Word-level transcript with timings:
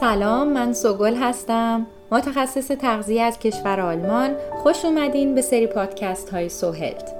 سلام 0.00 0.48
من 0.52 0.72
سوگل 0.72 1.14
هستم. 1.14 1.86
متخصص 2.10 2.68
تغذیه 2.68 3.22
از 3.22 3.38
کشور 3.38 3.80
آلمان. 3.80 4.36
خوش 4.62 4.84
اومدین 4.84 5.34
به 5.34 5.42
سری 5.42 5.66
پادکست 5.66 6.30
های 6.30 6.48
سوهلت. 6.48 7.14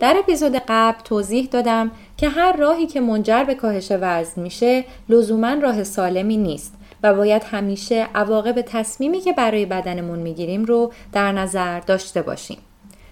در 0.00 0.16
اپیزود 0.18 0.56
قبل 0.68 1.00
توضیح 1.04 1.48
دادم 1.50 1.90
که 2.16 2.28
هر 2.28 2.56
راهی 2.56 2.86
که 2.86 3.00
منجر 3.00 3.44
به 3.44 3.54
کاهش 3.54 3.92
وزن 4.00 4.42
میشه 4.42 4.84
لزوما 5.08 5.54
راه 5.54 5.84
سالمی 5.84 6.36
نیست. 6.36 6.75
و 7.02 7.14
باید 7.14 7.42
همیشه 7.44 8.08
عواقب 8.14 8.60
تصمیمی 8.60 9.20
که 9.20 9.32
برای 9.32 9.66
بدنمون 9.66 10.18
می‌گیریم 10.18 10.64
رو 10.64 10.92
در 11.12 11.32
نظر 11.32 11.80
داشته 11.80 12.22
باشیم. 12.22 12.58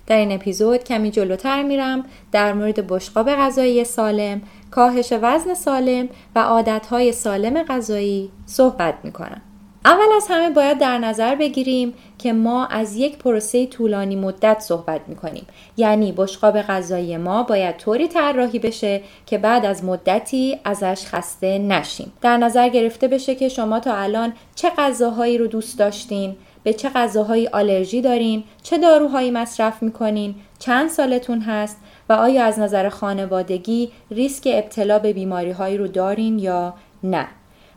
در 0.06 0.16
این 0.16 0.33
اپیزود 0.33 0.84
کمی 0.84 1.11
جلوتر 1.11 1.62
میرم 1.62 2.05
در 2.33 2.52
مورد 2.52 2.87
بشقاب 2.87 3.30
غذایی 3.30 3.84
سالم، 3.84 4.42
کاهش 4.70 5.12
وزن 5.23 5.55
سالم 5.55 6.09
و 6.37 6.39
عادتهای 6.39 7.12
سالم 7.12 7.62
غذایی 7.62 8.30
صحبت 8.47 8.95
می‌کنم. 9.02 9.42
اول 9.87 10.12
از 10.16 10.27
همه 10.30 10.51
باید 10.51 10.79
در 10.79 10.98
نظر 10.98 11.34
بگیریم 11.34 11.95
که 12.19 12.33
ما 12.33 12.66
از 12.66 12.97
یک 12.97 13.19
پروسه 13.19 13.66
طولانی 13.66 14.16
مدت 14.16 14.61
صحبت 14.61 15.01
می 15.06 15.16
کنیم 15.16 15.47
یعنی 15.77 16.12
بشقاب 16.12 16.62
غذایی 16.62 17.16
ما 17.16 17.42
باید 17.42 17.77
طوری 17.77 18.09
طراحی 18.09 18.59
بشه 18.59 19.02
که 19.27 19.39
بعد 19.39 19.66
از 19.66 19.84
مدتی 19.84 20.59
ازش 20.65 21.06
خسته 21.06 21.59
نشیم. 21.59 22.12
در 22.23 22.37
نظر 22.37 22.69
گرفته 22.69 23.09
بشه 23.09 23.34
که 23.34 23.48
شما 23.48 23.80
تا 23.80 23.95
الان 23.95 24.33
چه 24.55 24.70
غذاهایی 24.78 25.39
رو 25.39 25.47
دوست 25.47 25.78
داشتین 25.78 26.37
به 26.62 26.73
چه 26.73 26.91
غذاهایی 26.95 27.48
آلرژی 27.48 28.01
دارین 28.01 28.45
چه 28.62 28.78
داروهایی 28.78 29.30
مصرف 29.30 29.83
می‌کنین 29.83 30.34
چند 30.58 30.91
سالتون 30.91 31.41
هست 31.41 31.77
و 32.08 32.12
آیا 32.12 32.45
از 32.45 32.58
نظر 32.58 32.89
خانوادگی 32.89 33.91
ریسک 34.11 34.48
ابتلا 34.53 34.98
به 34.98 35.12
بیماری 35.12 35.51
هایی 35.51 35.77
رو 35.77 35.89
دارین 35.89 36.39
یا 36.39 36.75
نه. 37.03 37.27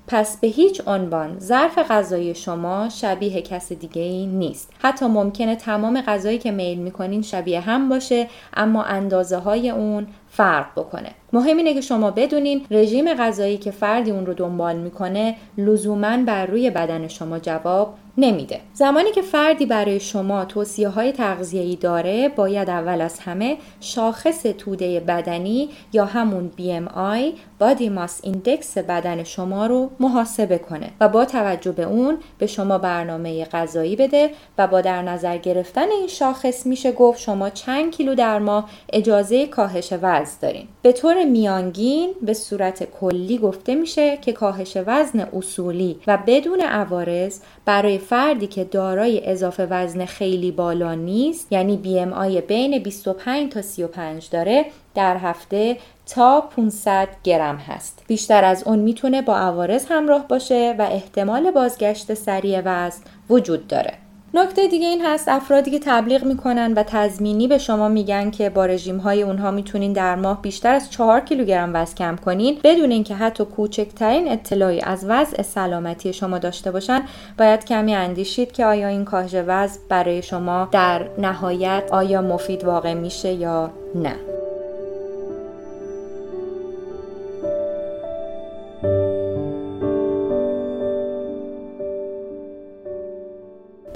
پس 0.08 0.38
به 0.38 0.48
هیچ 0.48 0.82
عنوان 0.88 1.40
ظرف 1.40 1.78
غذایی 1.92 2.36
شما 2.36 2.90
شبیه 2.90 3.42
کس 3.42 3.74
دیگه 3.74 4.02
ای 4.02 4.26
نیست. 4.26 4.74
حتی 4.80 5.06
ممکنه 5.06 5.56
تمام 5.56 6.02
غذایی 6.02 6.38
که 6.38 6.52
میل 6.52 6.78
می‌کنین 6.78 7.22
شبیه 7.22 7.60
هم 7.60 7.90
باشه 7.90 8.28
اما 8.54 8.84
اندازه 8.84 9.38
های 9.38 9.70
اون 9.70 10.08
فرق 10.30 10.72
بکنه. 10.76 11.12
مهم 11.34 11.58
اینه 11.58 11.74
که 11.74 11.82
شما 11.82 12.12
بدونین 12.12 12.66
رژیم 12.72 13.14
غذایی 13.14 13.58
که 13.58 13.72
فردی 13.72 14.12
اون 14.12 14.26
رو 14.26 14.34
دنبال 14.34 14.76
می‌کنه 14.76 15.36
لزوما 15.58 16.18
بر 16.18 16.46
روی 16.46 16.70
بدن 16.70 17.08
شما 17.08 17.40
جواب 17.40 17.94
نمیده. 18.18 18.60
زمانی 18.74 19.12
که 19.12 19.22
فردی 19.22 19.66
برای 19.66 20.00
شما 20.00 20.46
توصیه 20.46 20.90
های 20.90 21.12
تغذیه‌ای 21.12 21.76
داره 21.76 22.30
باید 22.30 22.70
اول 22.70 23.02
از 23.02 23.20
همه 23.20 23.58
شاخص 23.80 24.44
توده 24.44 25.00
بدنی 25.00 25.70
یا 25.94 26.06
همون 26.06 26.52
BMI 26.58 27.34
Body 27.62 27.90
Mass 27.98 28.26
Index 28.26 28.78
بدن 28.78 29.24
شما 29.24 29.66
رو 29.66 29.90
محاسبه 30.00 30.58
کنه 30.58 30.90
و 31.02 31.10
با 31.10 31.26
توجه 31.26 31.72
به 31.72 31.84
اون 31.84 32.18
به 32.38 32.48
شما 32.48 32.78
برنامه 32.78 33.46
غذایی 33.46 33.96
بده 33.96 34.30
و 34.58 34.68
با 34.68 34.82
در 34.82 35.02
نظر 35.02 35.38
گرفتن 35.38 35.92
این 35.92 36.08
شاخص 36.08 36.66
میشه 36.66 36.92
گفت 36.92 37.20
شما 37.20 37.50
چند 37.50 37.92
کیلو 37.92 38.16
در 38.16 38.40
ماه 38.40 38.70
اجازه 38.94 39.48
کاهش 39.48 39.94
وزن 40.02 40.38
دارین. 40.42 40.68
به 40.82 40.92
طور 40.92 41.24
میانگین 41.24 42.10
به 42.22 42.34
صورت 42.34 42.84
کلی 42.84 43.38
گفته 43.38 43.76
میشه 43.76 44.18
که 44.18 44.34
کاهش 44.34 44.78
وزن 44.88 45.20
اصولی 45.20 46.00
و 46.08 46.18
بدون 46.28 46.62
عوارض 46.62 47.40
برای 47.66 47.98
فردی 48.10 48.48
که 48.48 48.64
دارای 48.64 49.30
اضافه 49.30 49.68
وزن 49.70 50.06
خیلی 50.06 50.52
بالا 50.52 50.94
نیست 50.94 51.52
یعنی 51.52 51.78
بی 51.78 52.00
ام 52.00 52.14
آی 52.14 52.42
بین 52.42 52.80
25 52.80 53.52
تا 53.52 53.62
35 53.62 54.30
داره 54.30 54.66
در 54.96 55.18
هفته 55.18 55.78
تا 56.06 56.42
500 56.42 57.08
گرم 57.24 57.56
هست. 57.56 58.04
بیشتر 58.08 58.44
از 58.44 58.64
اون 58.64 58.80
می‌تونه 58.80 59.22
با 59.22 59.38
عوارض 59.38 59.86
همراه 59.90 60.28
باشه 60.28 60.76
و 60.80 60.82
احتمال 60.82 61.52
بازگشت 61.52 62.14
سریع 62.14 62.62
وزن 62.66 63.02
وجود 63.30 63.68
داره. 63.68 63.94
نکته 64.34 64.68
دیگه 64.68 64.88
این 64.88 65.06
هست 65.06 65.30
افرادی 65.30 65.72
که 65.72 65.80
تبلیغ 65.80 66.24
می‌کنن 66.24 66.74
و 66.74 66.84
تضمینی 66.88 67.48
به 67.48 67.58
شما 67.58 67.88
میگن 67.88 68.32
که 68.32 68.50
با 68.50 68.66
رژیم 68.66 68.98
های 68.98 69.24
اونها 69.24 69.52
می‌تونین 69.52 69.94
در 69.94 70.16
ماه 70.16 70.42
بیشتر 70.42 70.74
از 70.74 70.92
4 70.92 71.20
کیلوگرم 71.20 71.72
وزن 71.74 71.96
کم 71.96 72.16
کنین 72.16 72.60
بدون 72.64 72.92
اینکه 72.92 73.16
حتی 73.16 73.46
کوچکترین 73.46 74.32
اطلاعی 74.32 74.82
از 74.82 75.06
وضع 75.08 75.42
سلامتی 75.42 76.14
شما 76.14 76.38
داشته 76.38 76.72
باشن 76.72 77.02
باید 77.38 77.66
کمی 77.66 77.96
اندیشید 77.96 78.52
که 78.52 78.66
آیا 78.66 78.88
این 78.88 79.06
کاهش 79.06 79.36
وزن 79.48 79.80
برای 79.90 80.22
شما 80.22 80.70
در 80.72 81.10
نهایت 81.18 81.84
آیا 81.92 82.22
مفید 82.22 82.66
واقع 82.66 82.94
میشه 82.94 83.34
یا 83.34 83.72
نه. 83.96 84.37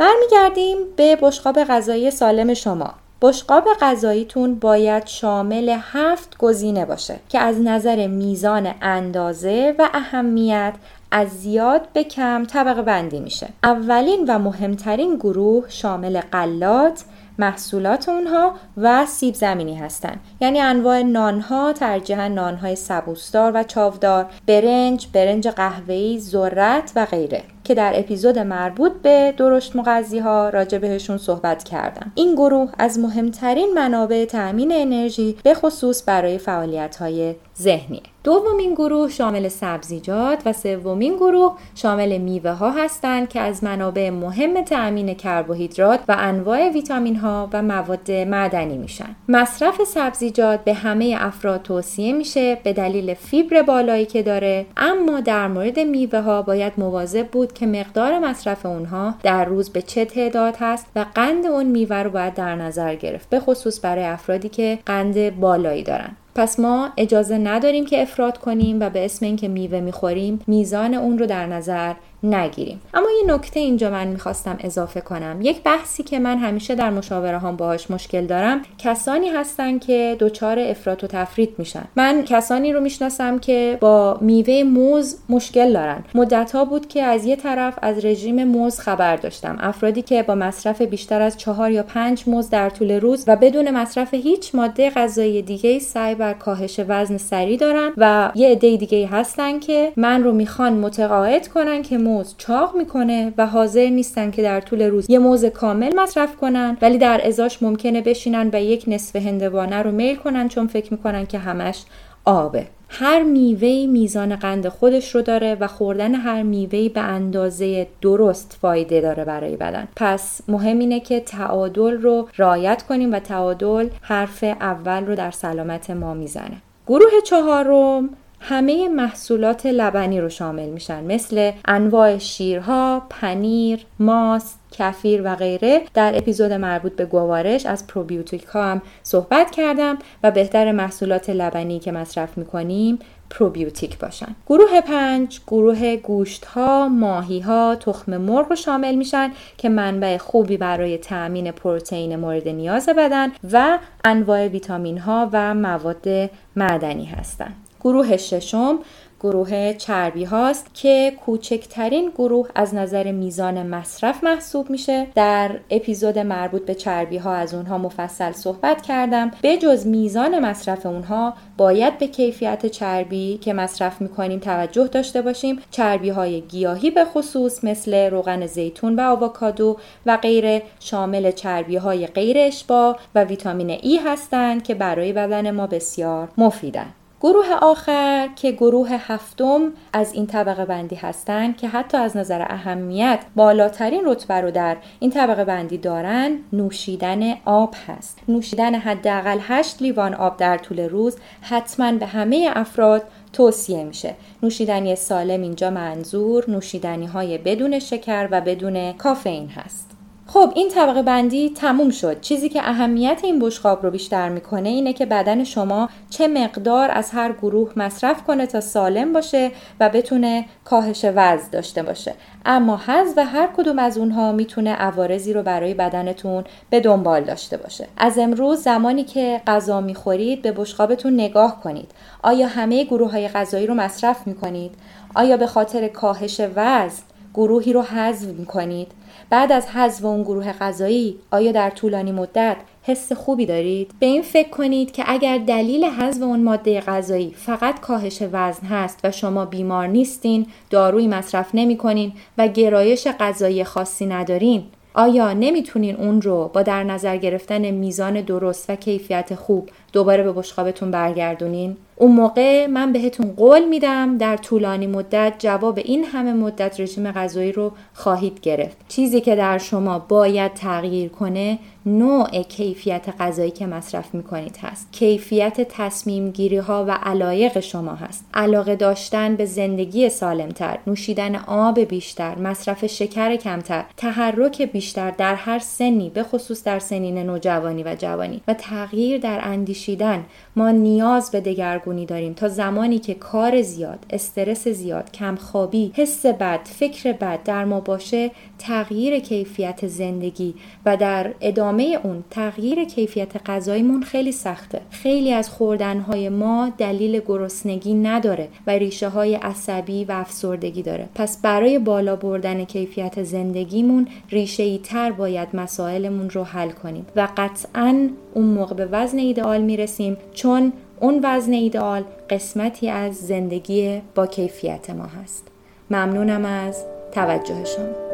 برمیگردیم 0.01 0.77
به 0.95 1.15
بشقاب 1.21 1.63
غذایی 1.63 2.11
سالم 2.11 2.53
شما. 2.53 2.93
بشقاب 3.21 3.67
غذاییتون 3.81 4.55
باید 4.55 5.07
شامل 5.07 5.77
هفت 5.81 6.37
گزینه 6.37 6.85
باشه 6.85 7.19
که 7.29 7.39
از 7.39 7.61
نظر 7.61 8.07
میزان 8.07 8.73
اندازه 8.81 9.75
و 9.79 9.89
اهمیت 9.93 10.73
از 11.11 11.29
زیاد 11.29 11.81
به 11.93 12.03
کم 12.03 12.45
طبقه 12.45 12.81
بندی 12.81 13.19
میشه. 13.19 13.47
اولین 13.63 14.25
و 14.27 14.39
مهمترین 14.39 15.15
گروه 15.15 15.65
شامل 15.69 16.21
قلات 16.31 17.03
محصولات 17.39 18.09
اونها 18.09 18.53
و 18.77 19.05
سیب 19.05 19.35
زمینی 19.35 19.75
هستند 19.75 20.19
یعنی 20.41 20.59
انواع 20.59 21.01
نانها 21.01 21.73
ترجیحاً 21.73 22.27
نانهای 22.27 22.75
سبوسدار 22.75 23.51
و 23.55 23.63
چاودار 23.63 24.25
برنج 24.47 25.07
برنج 25.13 25.47
قهوه‌ای 25.47 26.19
ذرت 26.19 26.91
و 26.95 27.05
غیره. 27.05 27.43
که 27.71 27.75
در 27.75 27.93
اپیزود 27.95 28.39
مربوط 28.39 28.91
به 28.91 29.33
درشت 29.37 29.75
مغذی 29.75 30.19
ها 30.19 30.49
راجع 30.49 30.77
بهشون 30.77 31.17
صحبت 31.17 31.63
کردم. 31.63 32.11
این 32.15 32.35
گروه 32.35 32.71
از 32.79 32.99
مهمترین 32.99 33.73
منابع 33.75 34.25
تأمین 34.25 34.71
انرژی 34.71 35.37
به 35.43 35.53
خصوص 35.53 36.03
برای 36.05 36.37
فعالیت 36.37 36.95
های 36.95 37.35
ذهنیه 37.61 38.01
دومین 38.23 38.73
گروه 38.73 39.09
شامل 39.09 39.47
سبزیجات 39.47 40.41
و 40.45 40.53
سومین 40.53 41.15
گروه 41.15 41.57
شامل 41.75 42.17
میوه 42.17 42.51
ها 42.51 42.71
هستند 42.71 43.29
که 43.29 43.39
از 43.39 43.63
منابع 43.63 44.09
مهم 44.09 44.63
تأمین 44.63 45.13
کربوهیدرات 45.13 45.99
و 46.07 46.15
انواع 46.19 46.69
ویتامین 46.69 47.15
ها 47.15 47.49
و 47.53 47.61
مواد 47.61 48.11
معدنی 48.11 48.77
میشن. 48.77 49.15
مصرف 49.29 49.83
سبزیجات 49.83 50.63
به 50.63 50.73
همه 50.73 51.15
افراد 51.19 51.61
توصیه 51.61 52.13
میشه 52.13 52.57
به 52.63 52.73
دلیل 52.73 53.13
فیبر 53.13 53.61
بالایی 53.61 54.05
که 54.05 54.23
داره 54.23 54.65
اما 54.77 55.19
در 55.19 55.47
مورد 55.47 55.79
میوه 55.79 56.19
ها 56.19 56.41
باید 56.41 56.73
مواظب 56.77 57.27
بود 57.27 57.53
که 57.61 57.67
مقدار 57.67 58.19
مصرف 58.19 58.65
اونها 58.65 59.15
در 59.23 59.45
روز 59.45 59.69
به 59.69 59.81
چه 59.81 60.05
تعداد 60.05 60.55
هست 60.59 60.85
و 60.95 61.05
قند 61.15 61.45
اون 61.45 61.65
میوه 61.65 61.95
رو 61.95 62.09
باید 62.09 62.33
در 62.33 62.55
نظر 62.55 62.95
گرفت 62.95 63.29
به 63.29 63.39
خصوص 63.39 63.85
برای 63.85 64.05
افرادی 64.05 64.49
که 64.49 64.79
قند 64.85 65.39
بالایی 65.39 65.83
دارن. 65.83 66.15
پس 66.35 66.59
ما 66.59 66.89
اجازه 66.97 67.37
نداریم 67.37 67.85
که 67.85 68.01
افراد 68.01 68.37
کنیم 68.37 68.79
و 68.79 68.89
به 68.89 69.05
اسم 69.05 69.25
اینکه 69.25 69.47
میوه 69.47 69.79
می‌خوریم 69.79 70.39
میزان 70.47 70.93
اون 70.93 71.17
رو 71.17 71.25
در 71.25 71.45
نظر 71.45 71.93
نگیریم. 72.23 72.81
اما 72.93 73.07
یه 73.21 73.33
نکته 73.33 73.59
اینجا 73.59 73.89
من 73.89 74.07
می‌خواستم 74.07 74.57
اضافه 74.59 75.01
کنم. 75.01 75.39
یک 75.41 75.63
بحثی 75.63 76.03
که 76.03 76.19
من 76.19 76.37
همیشه 76.37 76.75
در 76.75 76.89
مشاوره 76.89 77.39
هم 77.39 77.55
باهاش 77.55 77.91
مشکل 77.91 78.25
دارم 78.25 78.61
کسانی 78.77 79.29
هستن 79.29 79.79
که 79.79 80.17
دچار 80.19 80.59
افراط 80.59 81.03
و 81.03 81.07
تفرید 81.07 81.55
میشن. 81.57 81.83
من 81.95 82.23
کسانی 82.23 82.73
رو 82.73 82.81
می‌شناسم 82.81 83.39
که 83.39 83.77
با 83.81 84.17
میوه 84.21 84.63
موز 84.63 85.17
مشکل 85.29 85.73
دارن. 85.73 86.03
مدت 86.15 86.51
ها 86.51 86.65
بود 86.65 86.87
که 86.87 87.03
از 87.03 87.25
یه 87.25 87.35
طرف 87.35 87.79
از 87.81 88.05
رژیم 88.05 88.43
موز 88.43 88.79
خبر 88.79 89.15
داشتم. 89.15 89.57
افرادی 89.59 90.01
که 90.01 90.23
با 90.23 90.35
مصرف 90.35 90.81
بیشتر 90.81 91.21
از 91.21 91.37
چهار 91.37 91.71
یا 91.71 91.83
پنج 91.83 92.23
موز 92.27 92.49
در 92.49 92.69
طول 92.69 92.91
روز 92.91 93.23
و 93.27 93.35
بدون 93.35 93.71
مصرف 93.71 94.13
هیچ 94.13 94.55
ماده 94.55 94.89
غذایی 94.89 95.41
دیگه 95.41 95.79
سعی 95.79 96.15
بر 96.15 96.33
کاهش 96.33 96.79
وزن 96.87 97.17
سریع 97.17 97.57
دارن 97.57 97.93
و 97.97 98.31
یه 98.35 98.49
عده 98.49 98.77
دیگه 98.77 99.07
هستن 99.07 99.59
که 99.59 99.91
من 99.95 100.23
رو 100.23 100.31
می‌خوان 100.31 100.73
متقاعد 100.73 101.47
کنن 101.47 101.81
که 101.81 101.97
موز 102.11 102.35
چاق 102.37 102.75
می‌کنه 102.75 103.33
و 103.37 103.47
حاضر 103.47 103.89
نیستن 103.89 104.31
که 104.31 104.41
در 104.41 104.61
طول 104.61 104.81
روز 104.81 105.05
یه 105.09 105.19
موز 105.19 105.45
کامل 105.45 105.95
مصرف 105.95 106.35
کنن 106.35 106.77
ولی 106.81 106.97
در 106.97 107.27
ازاش 107.27 107.63
ممکنه 107.63 108.01
بشینن 108.01 108.49
و 108.53 108.61
یک 108.61 108.83
نصف 108.87 109.15
هندوانه 109.15 109.81
رو 109.81 109.91
میل 109.91 110.15
کنن 110.15 110.47
چون 110.47 110.67
فکر 110.67 110.93
می‌کنن 110.93 111.25
که 111.25 111.37
همش 111.37 111.83
آبه. 112.25 112.67
هر 112.89 113.23
میوه 113.23 113.85
میزان 113.87 114.35
قند 114.35 114.67
خودش 114.67 115.15
رو 115.15 115.21
داره 115.21 115.57
و 115.59 115.67
خوردن 115.67 116.15
هر 116.15 116.43
میوه 116.43 116.89
به 116.89 117.01
اندازه 117.01 117.87
درست 118.01 118.57
فایده 118.61 119.01
داره 119.01 119.25
برای 119.25 119.55
بدن. 119.55 119.87
پس 119.95 120.41
مهم 120.47 120.79
اینه 120.79 120.99
که 120.99 121.19
تعادل 121.19 121.91
رو 121.91 122.27
رعایت 122.37 122.83
کنیم 122.83 123.13
و 123.13 123.19
تعادل 123.19 123.89
حرف 124.01 124.43
اول 124.43 125.05
رو 125.05 125.15
در 125.15 125.31
سلامت 125.31 125.89
ما 125.89 126.13
می‌زنه. 126.13 126.61
گروه 126.87 127.21
چهارم 127.25 128.09
همه 128.43 128.87
محصولات 128.87 129.65
لبنی 129.65 130.21
رو 130.21 130.29
شامل 130.29 130.69
میشن. 130.69 131.03
مثل 131.03 131.51
انواع 131.65 132.17
شیرها، 132.17 133.01
پنیر، 133.09 133.85
ماست، 133.99 134.59
کفیر 134.71 135.21
و 135.25 135.35
غیره. 135.35 135.81
در 135.93 136.17
اپیزود 136.17 136.51
مربوط 136.53 136.95
به 136.95 137.05
گوارش 137.05 137.65
از 137.65 137.87
پروبیوتیک 137.87 138.43
ها 138.43 138.63
هم 138.63 138.81
صحبت 139.03 139.51
کردم 139.51 139.97
و 140.23 140.31
بهتر 140.31 140.71
محصولات 140.71 141.29
لبنی 141.29 141.79
که 141.79 141.91
مصرف 141.91 142.37
می‌کنیم 142.37 142.99
پروبیوتیک 143.29 143.99
باشن. 143.99 144.35
گروه 144.47 144.81
پنج 144.81 145.39
گروه 145.47 145.95
گوشت 145.95 146.45
ها 146.45 146.87
ماهی 146.87 147.39
ها 147.39 147.75
تخم 147.75 148.17
مرغ 148.17 148.49
رو 148.49 148.55
شامل 148.55 148.95
میشن 148.95 149.31
که 149.57 149.69
منبع 149.69 150.17
خوبی 150.17 150.57
برای 150.57 150.97
تأمین 150.97 151.51
پروتئین 151.51 152.15
مورد 152.15 152.47
نیاز 152.47 152.89
بدن 152.97 153.31
و 153.51 153.79
انواع 154.05 154.47
ویتامین 154.47 154.97
ها 154.97 155.29
و 155.33 155.53
مواد 155.53 156.07
معدنی 156.55 157.05
هستند 157.05 157.70
گروه 157.83 158.17
ششم 158.17 158.79
گروه 159.23 159.73
چربی 159.73 160.23
هاست 160.23 160.67
که 160.73 161.13
کوچکترین 161.25 162.09
گروه 162.09 162.49
از 162.55 162.75
نظر 162.75 163.11
میزان 163.11 163.67
مصرف 163.67 164.23
محسوب 164.23 164.69
میشه. 164.69 165.07
در 165.15 165.51
اپیزود 165.69 166.19
مربوط 166.19 166.65
به 166.65 166.75
چربی 166.75 167.17
ها 167.17 167.33
از 167.33 167.53
اونها 167.53 167.77
مفصل 167.77 168.31
صحبت 168.31 168.81
کردم. 168.81 169.31
به 169.41 169.57
جز 169.57 169.87
میزان 169.87 170.39
مصرف 170.39 170.85
اونها 170.85 171.33
باید 171.57 171.97
به 171.97 172.07
کیفیت 172.07 172.65
چربی 172.65 173.37
که 173.37 173.53
مصرف 173.53 174.01
می‌کنیم 174.01 174.39
توجه 174.39 174.87
داشته 174.87 175.21
باشیم. 175.21 175.59
چربی 175.71 176.09
های 176.09 176.41
گیاهی 176.41 176.91
به 176.91 177.05
خصوص 177.05 177.63
مثل 177.63 178.09
روغن 178.09 178.45
زیتون 178.45 178.95
و 178.95 179.01
آووکادو 179.01 179.77
و 180.05 180.17
غیره 180.17 180.63
شامل 180.79 181.31
چربی 181.31 181.75
های 181.75 182.07
غیر 182.07 182.37
اشباع 182.39 182.97
و 183.15 183.23
ویتامین 183.23 183.69
ای 183.69 183.97
هستند 183.97 184.63
که 184.63 184.75
برای 184.75 185.13
بدن 185.13 185.51
ما 185.51 185.67
بسیار 185.67 186.29
مفیدند. 186.37 187.00
گروه 187.23 187.53
آخر 187.61 188.29
که 188.35 188.51
گروه 188.51 188.89
هفتم 188.91 189.71
از 189.93 190.13
این 190.13 190.27
طبقه 190.27 190.65
بندی 190.65 190.95
هستند 190.95 191.57
که 191.57 191.67
حتی 191.67 191.97
از 191.97 192.17
نظر 192.17 192.41
اهمیت 192.41 193.19
بالاترین 193.35 194.01
رتبه 194.05 194.41
رو 194.41 194.51
در 194.51 194.77
این 194.99 195.11
طبقه 195.11 195.45
بندی 195.45 195.77
دارن 195.77 196.37
نوشیدن 196.53 197.33
آب 197.45 197.75
هست. 197.87 198.19
نوشیدن 198.27 198.75
حداقل 198.75 199.39
8 199.41 199.81
لیوان 199.81 200.13
آب 200.13 200.37
در 200.37 200.57
طول 200.57 200.79
روز 200.79 201.17
حتما 201.41 201.91
به 201.91 202.05
همه 202.05 202.51
افراد 202.55 203.03
توصیه 203.33 203.83
میشه. 203.83 204.15
نوشیدنی 204.43 204.95
سالم 204.95 205.41
اینجا 205.41 205.69
منظور 205.69 206.49
نوشیدنی 206.49 207.05
های 207.05 207.37
بدون 207.37 207.79
شکر 207.79 208.27
و 208.31 208.41
بدون 208.41 208.93
کافئین 208.93 209.49
هست. 209.49 209.90
خب 210.33 210.51
این 210.55 210.69
طبقه 210.69 211.01
بندی 211.01 211.49
تموم 211.49 211.89
شد. 211.89 212.21
چیزی 212.21 212.49
که 212.49 212.59
اهمیت 212.69 213.19
این 213.23 213.39
بشقاب 213.39 213.83
رو 213.83 213.91
بیشتر 213.91 214.29
می‌کنه 214.29 214.69
اینه 214.69 214.93
که 214.93 215.05
بدن 215.05 215.43
شما 215.43 215.89
چه 216.09 216.27
مقدار 216.27 216.91
از 216.91 217.11
هر 217.11 217.31
گروه 217.31 217.71
مصرف 217.75 218.23
کنه 218.23 218.45
تا 218.45 218.61
سالم 218.61 219.13
باشه 219.13 219.51
و 219.79 219.89
بتونه 219.89 220.45
کاهش 220.65 221.05
وزن 221.05 221.49
داشته 221.51 221.83
باشه. 221.83 222.13
اما 222.45 222.77
حذف 222.77 223.13
و 223.17 223.25
هر 223.25 223.49
کدوم 223.57 223.79
از 223.79 223.97
اونها 223.97 224.31
می‌تونه 224.31 224.73
عوارضی 224.73 225.33
رو 225.33 225.43
برای 225.43 225.73
بدنتون 225.73 226.43
به 226.69 226.79
دنبال 226.79 227.23
داشته 227.23 227.57
باشه. 227.57 227.87
از 227.97 228.17
امروز 228.17 228.59
زمانی 228.59 229.03
که 229.03 229.41
غذا 229.47 229.81
می‌خورید 229.81 230.41
به 230.41 230.51
بشقابتون 230.51 231.13
نگاه 231.13 231.61
کنید. 231.61 231.91
آیا 232.23 232.47
همه 232.47 232.83
گروه 232.83 233.11
های 233.11 233.27
غذایی 233.27 233.67
رو 233.67 233.73
مصرف 233.73 234.27
می‌کنید؟ 234.27 234.71
آیا 235.15 235.37
به 235.37 235.47
خاطر 235.47 235.87
کاهش 235.87 236.41
وزن 236.55 237.03
گروهی 237.33 237.73
رو 237.73 237.81
حذف 237.81 238.27
می‌کنید. 238.27 238.91
بعد 239.29 239.51
از 239.51 239.67
حذف 239.67 240.05
اون 240.05 240.23
گروه 240.23 240.51
غذایی 240.51 241.15
آیا 241.31 241.51
در 241.51 241.69
طولانی 241.69 242.11
مدت 242.11 242.57
حس 242.83 243.11
خوبی 243.11 243.45
دارید؟ 243.45 243.91
به 243.99 244.05
این 244.05 244.21
فکر 244.21 244.49
کنید 244.49 244.91
که 244.91 245.03
اگر 245.07 245.37
دلیل 245.37 245.83
حذف 245.83 246.21
اون 246.21 246.43
ماده 246.43 246.81
غذایی 246.81 247.33
فقط 247.37 247.79
کاهش 247.79 248.23
وزن 248.31 248.67
هست 248.67 248.99
و 249.03 249.11
شما 249.11 249.45
بیمار 249.45 249.87
نیستین 249.87 250.45
دارویی 250.69 251.07
مصرف 251.07 251.49
نمی 251.53 251.77
کنین 251.77 252.13
و 252.37 252.47
گرایش 252.47 253.07
غذایی 253.07 253.63
خاصی 253.63 254.05
ندارین 254.05 254.63
آیا 254.93 255.33
نمی‌تونین 255.33 255.95
اون 255.95 256.21
رو 256.21 256.51
با 256.53 256.61
در 256.61 256.83
نظر 256.83 257.17
گرفتن 257.17 257.71
میزان 257.71 258.21
درست 258.21 258.69
و 258.69 258.75
کیفیت 258.75 259.35
خوب 259.35 259.69
دوباره 259.93 260.23
به 260.23 260.31
بشقابتون 260.31 260.91
برگردونین. 260.91 261.77
اون 261.95 262.11
موقع 262.11 262.67
من 262.67 262.93
بهتون 262.93 263.31
قول 263.31 263.65
میدم 263.65 264.17
در 264.17 264.37
طولانی 264.37 264.87
مدت 264.87 265.33
جواب 265.39 265.77
این 265.77 266.03
همه 266.03 266.33
مدت 266.33 266.79
رژیم 266.79 267.11
غذایی 267.11 267.51
رو 267.51 267.71
خواهید 267.93 268.39
گرفت. 268.39 268.77
چیزی 268.87 269.21
که 269.21 269.35
در 269.35 269.57
شما 269.57 269.99
باید 269.99 270.53
تغییر 270.53 271.09
کنه 271.09 271.59
نوع 271.85 272.41
کیفیت 272.41 273.05
غذایی 273.19 273.51
که 273.51 273.65
مصرف 273.65 274.13
می‌کنید 274.13 274.57
هست. 274.57 274.87
کیفیت 274.91 275.61
تصمیم 275.69 276.31
گیری 276.31 276.57
ها 276.57 276.85
و 276.87 276.91
علایق 276.91 277.59
شما 277.59 277.95
هست. 277.95 278.25
علاقه 278.33 278.75
داشتن 278.75 279.35
به 279.35 279.45
زندگی 279.45 280.09
سالمتر 280.09 280.77
نوشیدن 280.87 281.35
آب 281.35 281.79
بیشتر 281.79 282.37
مصرف 282.37 282.85
شکر 282.85 283.35
کمتر 283.35 283.85
تحرک 283.97 284.61
بیشتر 284.61 285.11
در 285.11 285.35
هر 285.35 285.59
سنی 285.59 286.09
به 286.09 286.23
خصوص 286.23 286.63
در 286.63 286.79
سنین 286.79 287.17
نوجوانی 287.17 287.83
و 287.83 287.95
جوانی 287.95 288.41
و 288.47 288.53
تغییر 288.53 289.17
در 289.17 289.39
اندیشیدن 289.81 290.25
ما 290.55 290.71
نیاز 290.71 291.31
به 291.31 291.41
دگرگونی 291.41 292.05
داریم 292.05 292.33
تا 292.33 292.47
زمانی 292.47 292.99
که 292.99 293.13
کار 293.13 293.61
زیاد 293.61 294.05
استرس 294.09 294.67
زیاد 294.67 295.11
کمخوابی 295.11 295.91
حس 295.95 296.25
بد 296.25 296.59
فکر 296.65 297.11
بد 297.11 297.43
در 297.43 297.65
ما 297.65 297.79
باشه 297.79 298.31
تغییر 298.59 299.19
کیفیت 299.19 299.87
زندگی 299.87 300.53
و 300.85 300.97
در 300.97 301.33
ادامه 301.41 301.99
اون 302.03 302.23
تغییر 302.29 302.83
کیفیت 302.85 303.49
غذاییمون 303.49 304.03
خیلی 304.03 304.31
سخته. 304.31 304.81
خیلی 304.89 305.33
از 305.33 305.49
خوردنهای 305.49 306.29
ما 306.29 306.71
دلیل 306.77 307.21
گرسنگی 307.27 307.93
نداره 307.93 308.47
و 308.67 308.71
ریشه 308.71 309.09
های 309.09 309.35
عصبی 309.35 310.05
و 310.05 310.11
افسردگی 310.11 310.83
داره. 310.83 311.09
پس 311.15 311.41
برای 311.41 311.79
بالا 311.79 312.15
بردن 312.15 312.63
کیفیت 312.63 313.23
زندگیمون 313.23 314.07
ریشه 314.29 314.63
ای 314.63 314.77
تر 314.77 315.11
باید 315.11 315.47
مسائلمون 315.53 316.29
رو 316.29 316.43
حل 316.43 316.69
کنیم 316.69 317.05
و 317.15 317.27
قطعا 317.37 318.09
اون 318.33 318.45
موقع 318.45 318.75
به 318.75 318.85
وزن 318.85 319.17
ایدئال 319.17 319.61
می‌رسیم 319.71 320.17
چون 320.33 320.73
اون 320.99 321.19
وزن 321.23 321.53
ایدئال 321.53 322.03
قسمتی 322.29 322.89
از 322.89 323.15
زندگی 323.15 324.01
با 324.15 324.27
کیفیت 324.27 324.89
ما 324.89 325.05
هست. 325.05 325.47
ممنونم 325.91 326.45
از 326.45 326.85
توجهشون. 327.11 328.10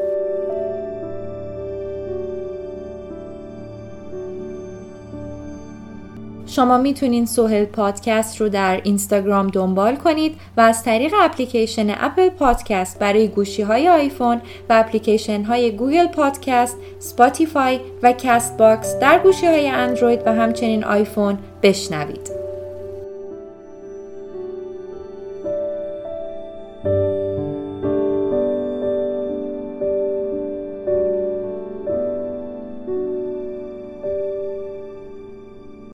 شما 6.57 6.77
می‌تونین 6.77 7.25
سوهل 7.25 7.65
پادکست 7.65 8.41
رو 8.41 8.49
در 8.49 8.81
اینستاگرام 8.83 9.47
دنبال 9.47 9.95
کنید 9.95 10.35
و 10.57 10.61
از 10.61 10.83
طریق 10.83 11.13
اپلیکیشن 11.19 11.89
Apple 11.89 12.29
Podcast 12.29 12.99
برای 12.99 13.27
گوشی 13.27 13.61
های 13.61 13.89
آیفون 13.89 14.41
و 14.69 14.73
اپلیکیشن 14.73 15.43
های 15.43 15.71
Google 15.71 16.07
Podcast، 16.07 16.77
Spotify 16.99 17.79
و 18.03 18.13
Castbox 18.17 18.99
در 18.99 19.19
گوشی 19.19 19.45
های 19.45 19.67
اندروید 19.67 20.21
و 20.25 20.33
همچنین 20.33 20.83
آیفون 20.83 21.37
بشنوید. 21.63 22.36